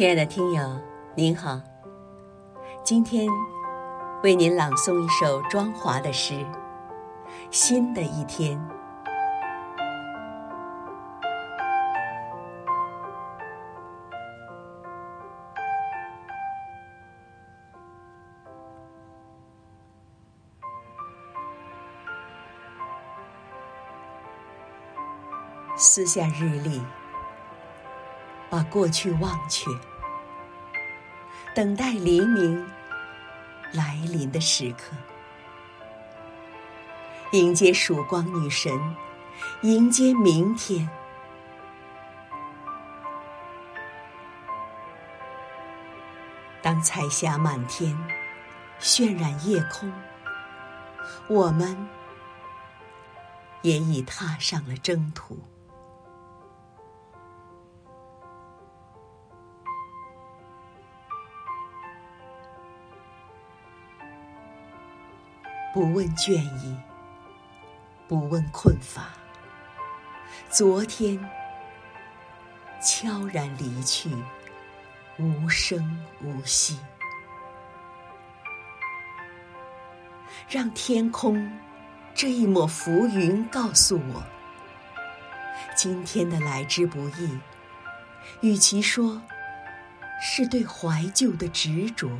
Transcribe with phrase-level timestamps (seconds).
[0.00, 0.80] 亲爱的听友，
[1.14, 1.60] 您好。
[2.82, 3.28] 今天
[4.22, 6.32] 为您朗诵一首庄华的诗
[7.50, 8.58] 《新的一天》。
[25.76, 26.80] 撕下日历。
[28.48, 29.70] 把过去忘却，
[31.60, 32.66] 等待黎明
[33.72, 34.96] 来临的时刻，
[37.32, 38.72] 迎接曙光女神，
[39.60, 40.88] 迎接明天。
[46.62, 47.94] 当彩霞满天，
[48.80, 49.92] 渲染夜空，
[51.28, 51.76] 我们
[53.60, 55.38] 也已踏上了征途。
[65.72, 66.76] 不问倦意，
[68.08, 69.10] 不问困乏。
[70.48, 71.16] 昨天
[72.82, 74.10] 悄然离去，
[75.16, 76.76] 无声无息。
[80.48, 81.52] 让天空
[82.16, 84.24] 这一抹浮云告诉我：
[85.76, 87.38] 今天的来之不易，
[88.40, 89.22] 与其说
[90.20, 92.10] 是对怀旧的执着。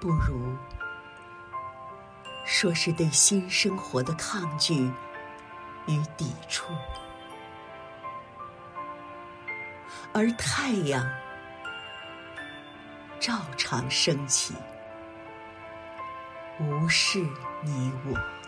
[0.00, 0.56] 不如
[2.46, 4.90] 说是对新生活的抗拒
[5.86, 6.72] 与抵触，
[10.14, 11.06] 而太阳
[13.20, 14.54] 照常升起，
[16.58, 17.18] 无视
[17.62, 18.39] 你我。